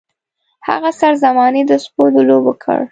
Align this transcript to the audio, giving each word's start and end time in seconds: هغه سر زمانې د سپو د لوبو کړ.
هغه 0.67 0.89
سر 0.99 1.13
زمانې 1.23 1.61
د 1.67 1.71
سپو 1.83 2.03
د 2.13 2.17
لوبو 2.29 2.53
کړ. 2.63 2.79